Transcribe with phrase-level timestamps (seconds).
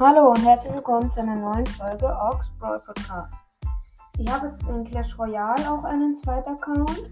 [0.00, 3.34] Hallo und herzlich willkommen zu einer neuen Folge Orks Brawl Podcast.
[4.16, 7.10] Ich habe jetzt in Clash Royale auch einen zweiten Account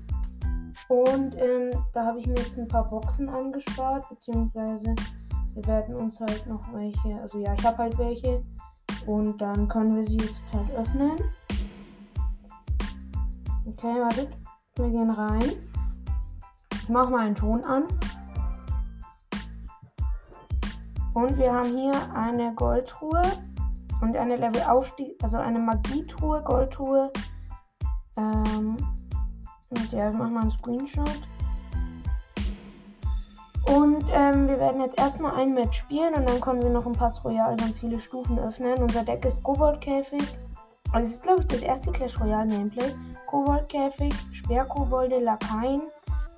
[0.89, 4.95] und ähm, da habe ich mir jetzt ein paar Boxen angespart, beziehungsweise
[5.55, 8.45] wir werden uns halt noch welche, also ja, ich habe halt welche
[9.05, 11.19] und dann können wir sie jetzt halt öffnen.
[13.67, 14.29] Okay, wartet,
[14.77, 15.57] wir gehen rein.
[16.73, 17.83] Ich mache mal einen Ton an.
[21.17, 23.23] Und wir haben hier eine Goldtruhe
[24.03, 27.11] und eine Level Aufstieg, also eine Magietruhe, Goldtruhe.
[28.19, 28.77] Ähm,
[29.71, 31.09] und ja, wir machen mal einen Screenshot.
[33.75, 36.93] Und ähm, wir werden jetzt erstmal ein Match spielen und dann können wir noch im
[36.93, 38.77] Pass Royal ganz viele Stufen öffnen.
[38.83, 40.23] Unser Deck ist Kobold-Käfig.
[40.93, 42.93] Also es ist glaube ich das erste Clash Royale Gameplay.
[43.25, 45.81] Kobold-Käfig, Sperrkobolde, Lakaien,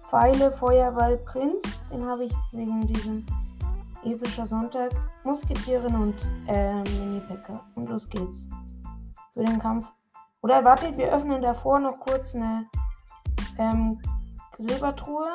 [0.09, 1.65] Pfeile, Feuerball, Prinz.
[1.93, 3.27] Den habe ich wegen diesem
[4.13, 4.91] Epischer Sonntag,
[5.25, 6.15] Musketieren und
[6.47, 7.65] äh, Mini-Packer.
[7.75, 8.49] Und los geht's.
[9.33, 9.87] Für den Kampf.
[10.43, 12.67] Oder wartet, wir öffnen davor noch kurz eine
[13.59, 14.01] ähm,
[14.57, 15.33] Silbertruhe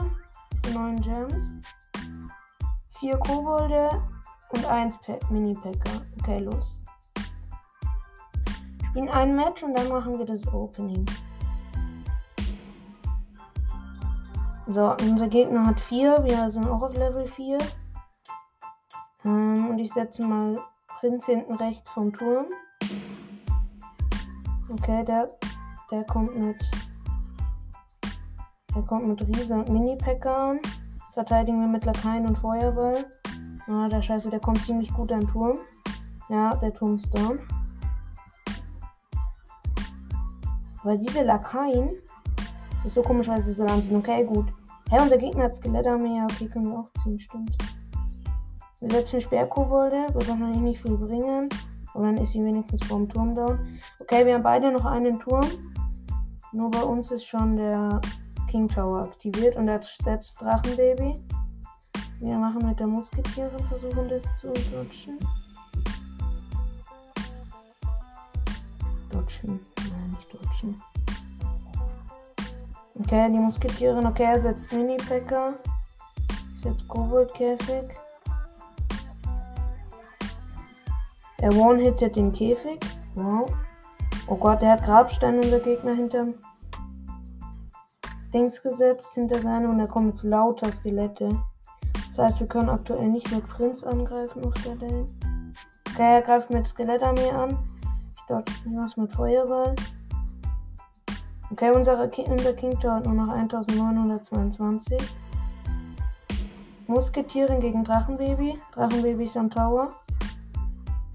[0.66, 1.54] für neuen Gems.
[3.00, 3.90] Vier Kobolde
[4.50, 4.98] und eins
[5.30, 6.02] Mini-Packer.
[6.20, 6.80] Okay, los.
[8.90, 11.06] Spielen ein Match und dann machen wir das Opening.
[14.68, 16.24] So, unser Gegner hat vier.
[16.24, 17.58] Wir sind auch auf Level 4.
[19.26, 20.60] Ähm, und ich setze mal
[21.00, 22.46] Prinz hinten rechts vom Turm.
[24.70, 25.28] Okay, der,
[25.92, 26.58] der kommt mit.
[28.76, 30.56] Der kommt mit Riese und Mini-Packer.
[31.06, 33.06] Das verteidigen wir mit Lakaien und Feuerball.
[33.68, 35.58] Ah, der Scheiße, der kommt ziemlich gut an den Turm.
[36.30, 37.40] Ja, der Turm ist down.
[40.84, 41.90] Weil diese Lakaien.
[42.76, 43.96] Das ist so komisch, weil sie so lang sind.
[43.96, 44.48] Okay, gut.
[44.90, 46.18] Hä, hey, unser Gegner hat Skelettarmee.
[46.18, 47.56] Ja, okay, können wir auch ziehen, stimmt.
[48.84, 51.48] Wir setzen Sperrkobolde, wird wahrscheinlich nicht viel bringen.
[51.94, 53.80] Aber dann ist sie wenigstens vom Turm down.
[54.02, 55.46] Okay, wir haben beide noch einen Turm.
[56.52, 58.02] Nur bei uns ist schon der
[58.50, 61.16] King Tower aktiviert und er setzt Drachenbaby.
[62.20, 65.18] Wir machen mit der Musketiere, versuchen das zu dodgen.
[69.10, 70.76] Dodgen, nein, nicht dodgen.
[73.00, 75.54] Okay, die Musketierin, okay, er setzt Mini-Packer.
[76.58, 78.03] Ich setze Kobold-Käfig.
[81.44, 82.80] Er one-hittet den Käfig.
[83.16, 83.54] Wow.
[84.28, 86.36] Oh Gott, der hat Grabstein, unser Gegner, hinterm
[88.34, 91.28] Dings gesetzt, hinter seinem und da kommen jetzt lauter Skelette.
[92.16, 95.06] Das heißt, wir können aktuell nicht mit Prinz angreifen auf der Lane.
[95.92, 97.58] Okay, er greift mit Skelettarmee an.
[98.16, 98.46] Ich glaube,
[98.76, 99.76] was mit Feuerball.
[101.52, 104.98] Okay, unsere Ki unser King hat nur noch 1922.
[106.88, 108.62] Musketieren gegen Drachenbaby.
[108.72, 109.94] Drachenbaby ist am Tower.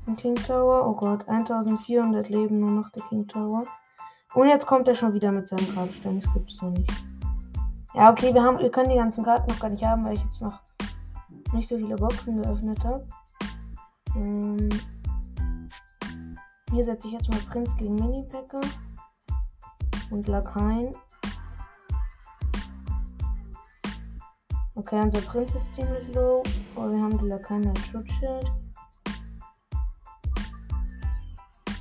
[0.08, 0.86] Ein King Tower.
[0.88, 3.64] Oh Gott, 1400 Leben nur noch der King Tower.
[4.32, 6.18] Und jetzt kommt er schon wieder mit seinem Grabstein.
[6.18, 6.90] Das gibt's doch nicht.
[7.92, 10.24] Ja, okay, wir, haben, wir können die ganzen Karten noch gar nicht haben, weil ich
[10.24, 10.60] jetzt noch
[11.52, 13.06] nicht so viele Boxen geöffnet habe.
[14.16, 14.70] Ähm,
[16.70, 18.60] hier setze ich jetzt mal Prinz gegen Mini-Packer.
[20.10, 20.94] Und Lakaien.
[24.74, 26.42] Okay, unser Prinz ist ziemlich low.
[26.76, 28.50] Aber wir haben die Lakaien als Schutzschild.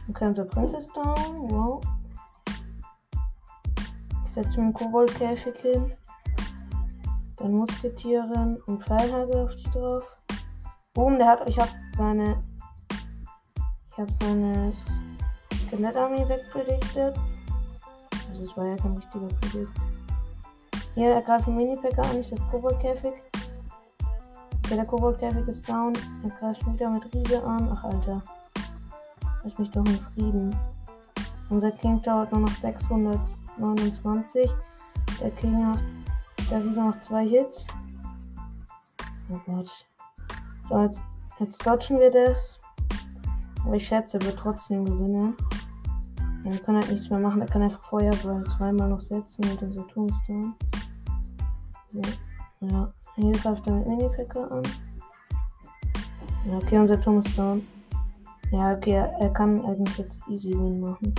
[0.10, 1.16] Okay, unser Prinz ist down.
[1.50, 1.82] Wow.
[4.26, 5.94] Ich setze mir einen Koboldkäfig hin.
[7.38, 10.04] Dann Musketieren und Pfeilhagel auf die drauf.
[10.94, 11.50] Boom, der hat.
[11.50, 12.44] Ich habe seine.
[13.90, 14.72] Ich habe seine
[15.68, 17.16] Skelettarmee wegpredicted.
[18.30, 19.72] Also, es war ja kein richtiger Predict.
[20.96, 22.20] Hier, er greift einen Mini-Packer an.
[22.20, 23.14] Ich setze Koboldkäfig.
[24.66, 25.94] Okay, der Koboldkäfig ist down.
[26.24, 27.70] Er greift wieder mit Riese an.
[27.72, 28.22] Ach, Alter.
[29.48, 30.56] Lass mich doch in Frieden.
[31.50, 34.52] Unser King dauert nur noch 629.
[35.22, 35.80] Der King hat.
[36.52, 37.66] Der Riese noch zwei Hits.
[39.30, 39.70] Oh Gott.
[40.68, 41.00] So, jetzt,
[41.40, 42.58] jetzt dodgen wir das.
[43.64, 45.34] Aber ich schätze, wird trotzdem gewinnen.
[46.44, 47.40] Ja, wir können halt nichts mehr machen.
[47.40, 50.54] Er kann einfach Feuerball zweimal noch setzen und unser Tombstone.
[51.94, 52.68] Ja.
[52.68, 52.94] ja.
[53.16, 54.64] Hier greift er mit Mini-Packer an.
[56.46, 57.24] Ja, okay, unser Turm.
[58.52, 61.14] Ja, okay, er kann eigentlich jetzt easy win machen.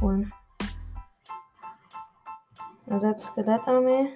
[0.00, 0.32] Holen.
[2.86, 4.08] Er setzt Skelettarmee.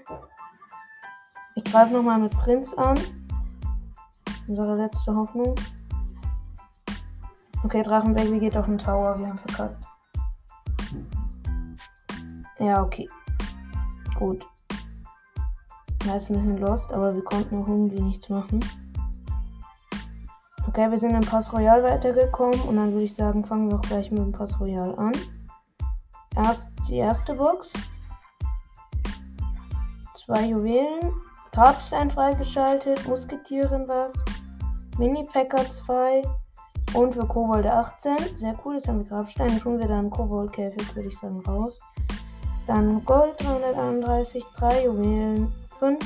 [1.54, 2.98] Ich greife nochmal mit Prinz an.
[4.46, 5.54] Unsere letzte Hoffnung.
[7.62, 9.18] Okay, Drachenbaby geht auf den Tower.
[9.18, 9.78] Wir haben verkackt.
[12.58, 13.08] Ja, okay.
[14.18, 14.44] Gut.
[16.06, 18.60] Er ist ein bisschen lost, aber wir konnten auch irgendwie nichts machen.
[20.76, 23.82] Okay, wir sind im Pass Royal weitergekommen und dann würde ich sagen, fangen wir auch
[23.82, 25.12] gleich mit dem Pass Royal an.
[26.34, 27.72] Erst die erste Box.
[30.16, 31.12] Zwei Juwelen.
[31.52, 33.06] Grabstein freigeschaltet.
[33.06, 34.14] Musketieren was.
[34.98, 36.22] Mini-Packer 2.
[36.94, 38.16] Und für Kobold 18.
[38.38, 39.46] Sehr cool, jetzt haben wir Grabstein.
[39.46, 41.78] Dann tun wir dann Kobold-Käfig, würde ich sagen, raus.
[42.66, 44.44] Dann Gold 331.
[44.56, 45.52] 3 Juwelen.
[45.78, 45.98] 5.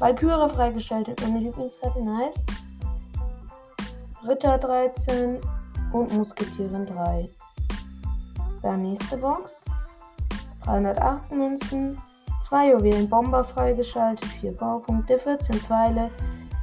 [0.00, 1.22] Valkyrie freigeschaltet.
[1.22, 2.44] Meine Lieblingskarte, nice.
[4.26, 5.40] Ritter 13
[5.92, 7.28] und Musketieren 3.
[8.62, 9.64] Dann nächste Box.
[10.64, 11.98] 308 Münzen,
[12.48, 16.10] 2 Juwelen Bomber freigeschaltet, 4 Baupunkte, 14 Pfeile,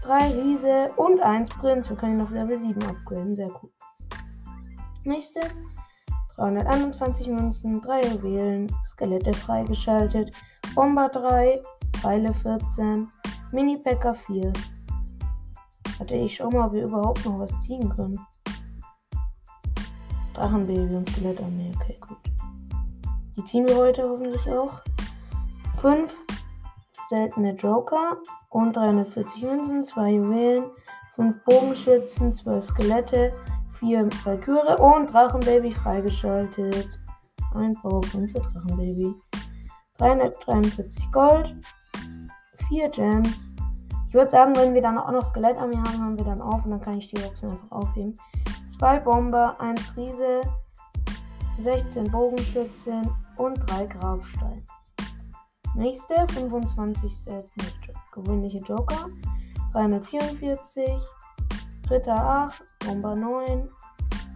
[0.04, 1.89] 3 Riese und 1 Prinz.
[1.89, 3.71] Wir können ihn auf Level 7 upgraden, sehr cool.
[5.03, 5.62] Nächstes.
[6.38, 10.31] 321 Münzen, 3 Juwelen, Skelette freigeschaltet,
[10.75, 11.60] Bomber 3,
[11.95, 13.10] Pfeile 14,
[13.51, 14.53] Mini-Packer 4.
[15.99, 18.19] Hatte ich schon mal, ob wir überhaupt noch was ziehen können.
[20.33, 21.71] Drachenbaby und Skelettarmee.
[21.75, 22.17] Okay, gut.
[23.35, 24.81] Die ziehen wir heute hoffentlich auch.
[25.81, 26.13] 5
[27.07, 28.17] seltene Joker
[28.49, 30.65] und 340 Münzen, 2 Juwelen,
[31.15, 33.31] 5 Bogenschützen, 12 Skelette,
[33.79, 36.89] 4 Valkyrie und Drachenbaby freigeschaltet.
[37.55, 39.15] Ein Powerpunkt für Drachenbaby.
[39.97, 41.55] 343 Gold,
[42.67, 43.46] 4 Gems.
[44.07, 46.71] Ich würde sagen, wenn wir dann auch noch Skelettarmee haben, haben wir dann auf und
[46.71, 48.13] dann kann ich die Boxen einfach aufheben.
[48.80, 50.42] 2 Bomber, 1 Riese,
[51.59, 54.63] 16 Bogenschützen und 3 Grabstein.
[55.75, 57.75] Nächste 25 Set mit
[58.13, 59.09] gewöhnliche Joker,
[59.74, 60.89] 344,
[61.89, 63.69] Ritter 8, Bomber 9,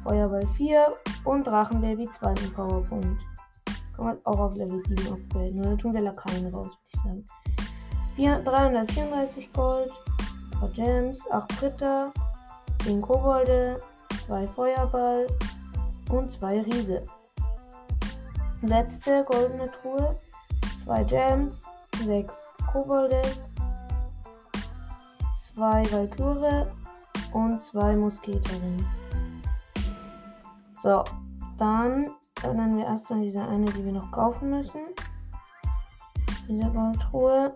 [0.03, 2.33] Feuerball 4 und Drachenbaby 2.
[2.55, 3.23] Powerpunkt.
[3.95, 5.61] Kann man auch auf Level 7 upgraden.
[5.61, 7.25] Dann tun wir Lakaien raus, würde ich sagen.
[8.15, 9.91] 4, 334 Gold,
[10.59, 12.11] 3 Gems, 8 Ritter,
[12.83, 13.77] 10 Kobolde,
[14.25, 15.27] zwei Feuerball
[16.09, 17.05] und zwei Riese.
[18.61, 20.15] Letzte goldene Truhe,
[20.83, 21.63] zwei Gems,
[22.03, 22.35] sechs
[22.71, 23.21] Kobolde,
[25.33, 26.65] zwei Valkyrie
[27.33, 28.85] und zwei Musketerinnen.
[30.81, 31.03] So,
[31.57, 32.09] dann
[32.43, 34.81] öffnen wir erstmal diese eine, die wir noch kaufen müssen.
[36.47, 37.53] Diese Goldtruhe.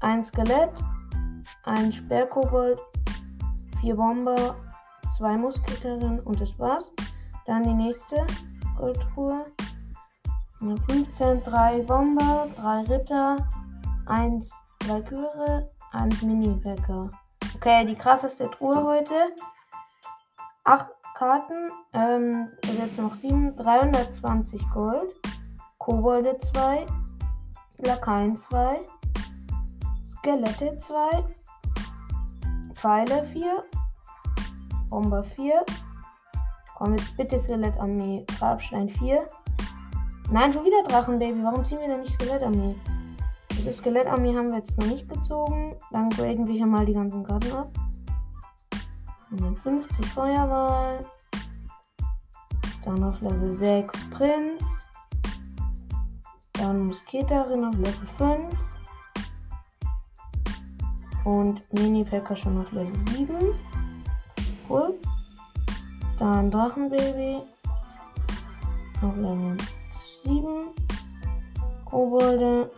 [0.00, 0.72] Ein Skelett,
[1.64, 2.78] ein Sperrkobold,
[3.80, 4.56] vier Bomber
[5.18, 6.92] zwei Muskelterinnen und das war's.
[7.46, 8.24] Dann die nächste
[8.78, 9.44] Goldtruhe.
[10.58, 13.36] 15, 3 Bomber, 3 Ritter,
[14.06, 14.52] 1
[14.86, 17.10] Valkyrie, 1 Mini-Packer.
[17.54, 19.14] Okay, die krasseste Truhe heute.
[20.64, 25.14] 8 Karten, ähm, jetzt noch 7, 320 Gold,
[25.78, 26.86] Kobolde 2,
[27.78, 28.82] Lakaien 2,
[30.28, 31.24] Skelette 2,
[32.74, 33.64] Pfeile 4,
[34.90, 35.64] Bomber 4.
[36.76, 38.26] Komm jetzt bitte Skelettarmee.
[38.38, 39.24] Grabstein 4.
[40.30, 41.42] Nein, schon wieder Drachenbaby.
[41.42, 42.76] Warum ziehen wir denn nicht Skelettarmee?
[43.52, 45.74] Diese Skelettarmee haben wir jetzt noch nicht gezogen.
[45.92, 47.70] Dann graden wir hier mal die ganzen Karten ab.
[49.30, 51.00] 150 Feuerwahl.
[52.84, 54.62] Dann auf Level 6 Prinz.
[56.52, 58.67] Dann Musketerin auf Level 5.
[61.28, 63.36] Und Mini-Packer schon auf Level 7.
[64.66, 64.98] Cool.
[66.18, 67.42] Dann Drachenbaby.
[69.02, 69.58] Auf Level
[70.24, 70.70] 7.
[71.84, 72.70] Kobolde.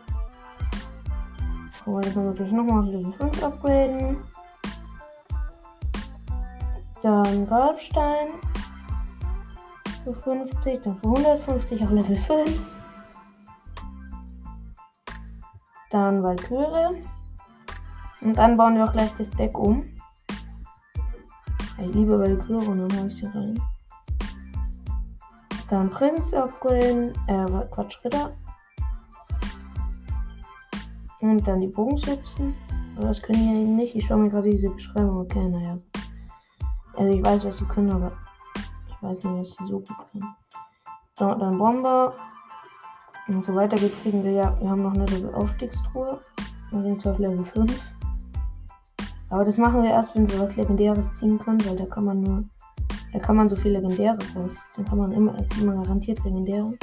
[1.85, 4.17] Kobolde können wir natürlich nochmal auf Level 5 upgraden.
[7.03, 8.31] Dann Grabstein.
[10.03, 12.61] Für 50, dann für 150 auf Level 5.
[15.91, 17.01] Dann Valkyrie.
[18.21, 19.85] Und dann bauen wir auch gleich das Deck um.
[21.79, 23.61] Ich liebe Valkyrie dann hau ich sie rein.
[25.71, 28.33] Dann Prinz upgraden, äh, Quatsch, Ritter.
[31.21, 32.55] Und dann die Bogenschützen.
[32.97, 33.95] Aber das können die nicht.
[33.95, 35.21] Ich schaue mir gerade diese Beschreibung.
[35.21, 35.79] Okay, naja.
[36.95, 38.13] Also ich weiß, was sie können, aber
[38.89, 40.37] ich weiß nicht, was sie so gut können.
[41.15, 42.15] So, dann Bomber.
[43.29, 44.61] Und so weiter geht, kriegen wir ja.
[44.61, 46.21] Wir haben noch eine Aufstiegstruhe.
[46.71, 47.81] Dann sind wir auf Level 5.
[49.31, 52.21] Aber das machen wir erst, wenn wir was Legendäres ziehen können, weil da kann man
[52.21, 52.45] nur,
[53.13, 54.57] da kann man so viel Legendäre raus.
[54.75, 56.75] Dann kann man immer, immer garantiert Legendäre.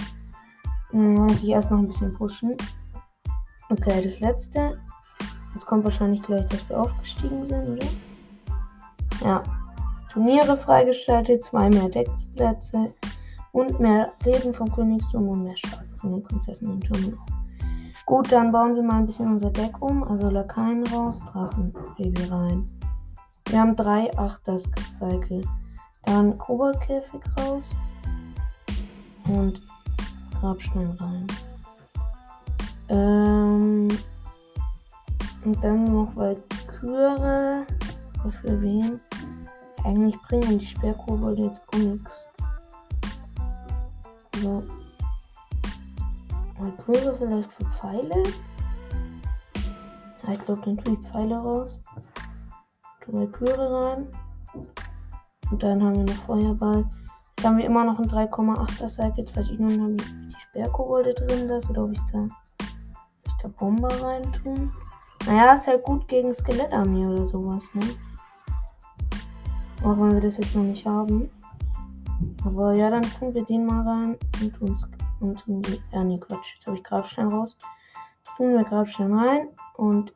[0.91, 2.55] Dann muss ich erst noch ein bisschen pushen.
[3.69, 4.79] Okay, das letzte.
[5.53, 7.85] Jetzt kommt wahrscheinlich gleich, dass wir aufgestiegen sind, oder?
[9.23, 9.43] Ja.
[10.13, 12.87] Turniere freigeschaltet, zwei mehr Deckplätze
[13.51, 17.36] und mehr Reden vom Königstum und mehr Schaden von den Prinzessinnen und auch.
[18.07, 20.01] Gut, dann bauen wir mal ein bisschen unser Deck um.
[20.01, 22.65] Also Lakaien raus, Drachenbaby rein.
[23.49, 25.41] Wir haben drei Achter-Cycle.
[26.03, 27.65] Dann Koboldkäfig raus.
[29.27, 29.61] Und
[30.39, 31.27] Grabstein rein.
[32.87, 33.89] Ähm,
[35.43, 37.65] und dann noch Valkyrie.
[38.41, 39.01] Für wen?
[39.83, 42.11] Eigentlich bringen die Sperrkobolde jetzt auch nichts.
[44.41, 44.63] So.
[46.59, 48.23] Valkyrie vielleicht für Pfeile?
[50.23, 51.79] Ja, ich glaube, dann tue ich Pfeile raus.
[53.01, 54.07] Tu Valkyrie rein.
[55.51, 56.85] Und dann haben wir noch Feuerball.
[57.37, 59.23] Jetzt haben wir immer noch ein 3,8er Cycle.
[59.23, 62.17] Jetzt weiß ich nur noch, ob ich die Sperrkobolde drin lasse oder ob ich da,
[62.17, 62.27] soll
[63.27, 64.71] ich da Bomber rein tun.
[65.27, 67.85] Naja, ist halt gut gegen Skelettarmee oder sowas, ne?
[69.83, 71.29] Auch wenn wir das jetzt noch nicht haben.
[72.43, 74.75] Aber ja, dann tun wir den mal rein und tun,
[75.19, 75.81] und tun die.
[75.91, 76.53] Ja, nee, Quatsch.
[76.55, 77.57] Jetzt habe ich Grabstein raus.
[78.35, 79.47] Tun wir Grabstein rein
[79.77, 80.13] und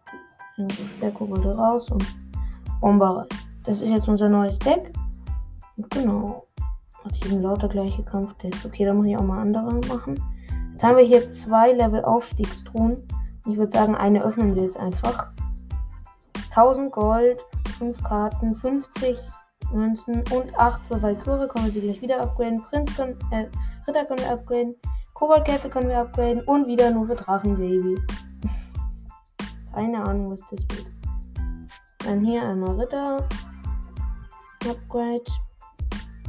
[0.97, 2.05] Sperrkobolde raus und
[2.79, 3.27] Bomber rein.
[3.63, 4.91] Das ist jetzt unser neues Deck.
[5.77, 6.47] Und genau.
[7.03, 8.65] Hat hier lauter gleiche Kampfdecks.
[8.65, 10.21] Okay, da muss ich auch mal andere machen.
[10.71, 13.01] Jetzt haben wir hier zwei Level Aufstiegstruhen.
[13.47, 15.31] Ich würde sagen, eine öffnen wir jetzt einfach.
[16.49, 17.39] 1000 Gold,
[17.79, 19.17] 5 Karten, 50
[19.71, 21.47] Münzen und 8 für Valkyrie.
[21.47, 22.61] Können wir sie gleich wieder upgraden.
[22.63, 23.47] Prinz äh,
[23.91, 24.75] Ritter können wir upgraden.
[25.13, 26.41] Koboldkette können wir upgraden.
[26.43, 27.99] Und wieder nur für Drachenbaby.
[29.73, 30.87] Keine Ahnung, was das wird.
[32.05, 33.27] Dann hier einmal Ritter.
[34.69, 35.23] Upgrade.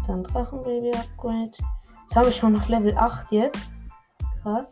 [0.09, 1.52] Dann Drachenbaby Upgrade.
[2.02, 3.71] Jetzt haben wir schon noch Level 8 jetzt.
[4.42, 4.71] Krass.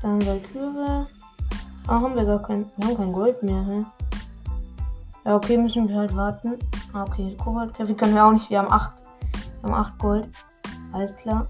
[0.00, 1.06] Dann Valkyrie.
[1.86, 2.64] Ah, haben wir gar kein.
[2.76, 3.84] Wir haben kein Gold mehr, hä?
[5.26, 6.56] Ja, okay, müssen wir halt warten.
[6.94, 8.48] Ah, okay, Koboldkäfig können wir auch nicht.
[8.48, 8.94] Wir haben 8.
[9.60, 10.30] Wir haben 8 Gold.
[10.92, 11.48] Alles klar.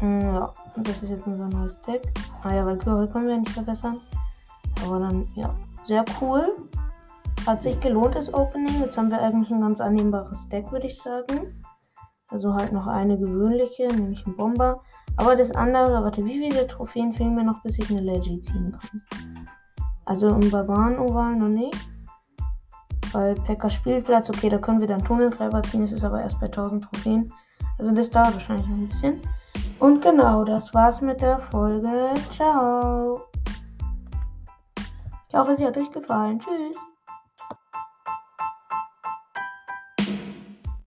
[0.00, 2.12] Mm, ja, das ist jetzt unser neues Deck.
[2.42, 4.00] Ah ja, Valkyrie können wir nicht verbessern.
[4.84, 6.56] Aber dann, ja, sehr cool.
[7.46, 8.80] Hat sich gelohnt, das Opening.
[8.80, 11.64] Jetzt haben wir eigentlich ein ganz annehmbares Deck, würde ich sagen.
[12.30, 14.82] Also halt noch eine gewöhnliche, nämlich ein Bomber.
[15.16, 18.76] Aber das andere, warte, wie viele Trophäen fehlen mir noch, bis ich eine Leggy ziehen
[18.78, 19.02] kann?
[20.04, 21.76] Also im Barbaren-Oval noch nicht.
[23.12, 25.82] Bei Pekka Spielplatz, okay, da können wir dann Tunnelgräber ziehen.
[25.82, 27.32] Es ist aber erst bei 1000 Trophäen.
[27.78, 29.20] Also das dauert wahrscheinlich noch ein bisschen.
[29.78, 32.12] Und genau, das war's mit der Folge.
[32.32, 33.22] Ciao.
[35.28, 36.40] Ich hoffe, sie hat euch gefallen.
[36.40, 36.76] Tschüss.